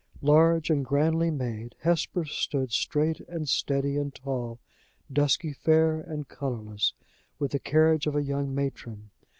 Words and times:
Large, 0.23 0.71
and 0.71 0.83
grandly 0.83 1.29
made, 1.29 1.75
Hesper 1.81 2.25
stood 2.25 2.71
"straight, 2.71 3.19
and 3.29 3.47
steady, 3.47 3.97
and 3.97 4.15
tall," 4.15 4.59
dusky 5.13 5.53
fair, 5.53 5.99
and 6.01 6.27
colorless, 6.27 6.93
with 7.37 7.51
the 7.51 7.59
carriage 7.59 8.07
of 8.07 8.15
a 8.15 8.23
young 8.23 8.55
matron. 8.55 9.11